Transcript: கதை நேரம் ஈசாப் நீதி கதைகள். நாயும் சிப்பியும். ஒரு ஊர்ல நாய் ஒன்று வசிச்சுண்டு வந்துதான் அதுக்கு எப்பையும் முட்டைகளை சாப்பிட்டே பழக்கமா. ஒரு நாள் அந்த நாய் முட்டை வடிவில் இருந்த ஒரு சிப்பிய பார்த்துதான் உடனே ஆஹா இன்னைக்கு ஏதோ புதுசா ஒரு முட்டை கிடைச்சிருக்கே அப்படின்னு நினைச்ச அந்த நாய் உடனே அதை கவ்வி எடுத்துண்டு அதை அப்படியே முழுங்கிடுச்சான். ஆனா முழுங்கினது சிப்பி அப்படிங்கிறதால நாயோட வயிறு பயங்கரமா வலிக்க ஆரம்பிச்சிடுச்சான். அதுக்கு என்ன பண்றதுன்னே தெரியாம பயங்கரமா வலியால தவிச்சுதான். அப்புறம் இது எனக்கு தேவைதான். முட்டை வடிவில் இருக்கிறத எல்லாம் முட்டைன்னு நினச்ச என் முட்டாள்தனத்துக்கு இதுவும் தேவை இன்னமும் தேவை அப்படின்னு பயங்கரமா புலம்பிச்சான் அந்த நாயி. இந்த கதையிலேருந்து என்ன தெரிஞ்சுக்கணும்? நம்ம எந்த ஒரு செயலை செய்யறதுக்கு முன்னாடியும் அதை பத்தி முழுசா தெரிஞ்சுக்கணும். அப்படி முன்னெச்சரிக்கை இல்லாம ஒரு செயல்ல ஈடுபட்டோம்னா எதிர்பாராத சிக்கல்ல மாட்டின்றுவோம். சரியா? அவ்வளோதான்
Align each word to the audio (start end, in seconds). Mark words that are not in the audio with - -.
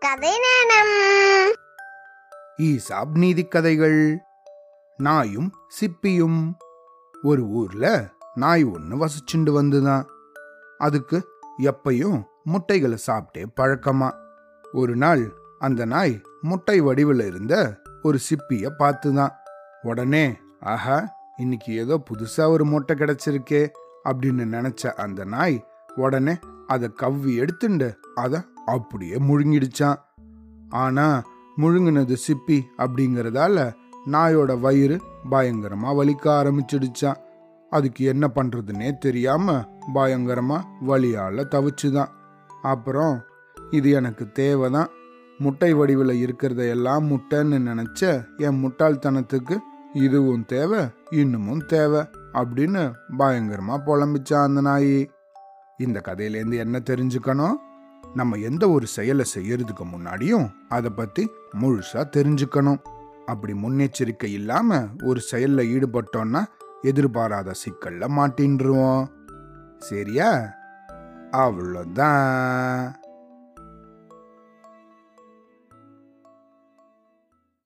கதை 0.00 0.30
நேரம் 0.30 1.52
ஈசாப் 2.62 3.18
நீதி 3.18 3.44
கதைகள். 3.44 4.18
நாயும் 4.96 5.52
சிப்பியும். 5.80 6.54
ஒரு 7.22 7.42
ஊர்ல 7.42 8.08
நாய் 8.34 8.64
ஒன்று 8.64 9.06
வசிச்சுண்டு 9.06 9.62
வந்துதான் 9.62 10.04
அதுக்கு 10.78 11.28
எப்பையும் 11.58 12.22
முட்டைகளை 12.44 12.98
சாப்பிட்டே 13.06 13.44
பழக்கமா. 13.60 14.10
ஒரு 14.72 14.96
நாள் 14.96 15.32
அந்த 15.58 15.84
நாய் 15.84 16.20
முட்டை 16.40 16.80
வடிவில் 16.80 17.20
இருந்த 17.20 17.80
ஒரு 18.02 18.18
சிப்பிய 18.18 18.70
பார்த்துதான் 18.78 19.30
உடனே 19.82 20.36
ஆஹா 20.60 21.08
இன்னைக்கு 21.36 21.76
ஏதோ 21.76 22.02
புதுசா 22.10 22.48
ஒரு 22.48 22.64
முட்டை 22.64 22.96
கிடைச்சிருக்கே 22.96 23.68
அப்படின்னு 24.04 24.48
நினைச்ச 24.54 24.92
அந்த 24.92 25.24
நாய் 25.24 25.66
உடனே 25.94 26.38
அதை 26.66 26.92
கவ்வி 26.92 27.40
எடுத்துண்டு 27.40 27.94
அதை 28.14 28.40
அப்படியே 28.66 29.14
முழுங்கிடுச்சான். 29.14 29.96
ஆனா 30.68 31.22
முழுங்கினது 31.58 32.16
சிப்பி 32.28 32.62
அப்படிங்கிறதால 32.78 33.72
நாயோட 34.06 34.60
வயிறு 34.60 35.00
பயங்கரமா 35.30 35.94
வலிக்க 35.94 36.24
ஆரம்பிச்சிடுச்சான். 36.24 37.16
அதுக்கு 37.70 38.04
என்ன 38.04 38.30
பண்றதுன்னே 38.34 38.98
தெரியாம 38.98 39.64
பயங்கரமா 39.94 40.60
வலியால 40.86 41.44
தவிச்சுதான். 41.50 42.08
அப்புறம் 42.62 43.20
இது 43.70 43.90
எனக்கு 43.90 44.32
தேவைதான். 44.32 44.88
முட்டை 45.38 45.72
வடிவில் 45.72 46.26
இருக்கிறத 46.26 46.68
எல்லாம் 46.68 47.10
முட்டைன்னு 47.10 47.86
நினச்ச 47.90 48.24
என் 48.36 48.64
முட்டாள்தனத்துக்கு 48.64 49.58
இதுவும் 49.92 50.44
தேவை 50.44 50.84
இன்னமும் 51.10 51.66
தேவை 51.66 52.00
அப்படின்னு 52.32 52.92
பயங்கரமா 53.18 53.80
புலம்பிச்சான் 53.86 54.42
அந்த 54.42 54.60
நாயி. 54.60 55.10
இந்த 55.78 56.02
கதையிலேருந்து 56.04 56.56
என்ன 56.56 56.78
தெரிஞ்சுக்கணும்? 56.78 57.64
நம்ம 58.16 58.36
எந்த 58.36 58.64
ஒரு 58.70 58.86
செயலை 58.86 59.24
செய்யறதுக்கு 59.34 59.84
முன்னாடியும் 59.84 60.46
அதை 60.68 60.90
பத்தி 60.90 61.30
முழுசா 61.60 62.02
தெரிஞ்சுக்கணும். 62.16 62.80
அப்படி 63.26 63.52
முன்னெச்சரிக்கை 63.52 64.24
இல்லாம 64.24 64.86
ஒரு 65.02 65.20
செயல்ல 65.30 65.62
ஈடுபட்டோம்னா 65.74 66.42
எதிர்பாராத 66.82 67.54
சிக்கல்ல 67.64 68.08
மாட்டின்றுவோம். 68.18 69.04
சரியா? 69.78 70.30
அவ்வளோதான் 71.32 72.94